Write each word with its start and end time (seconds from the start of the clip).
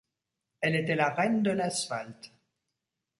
Elle 0.61 0.75
était 0.77 0.95
la 0.95 1.11
reine 1.11 1.43
de 1.43 1.51
l’asphalte. 1.51 2.31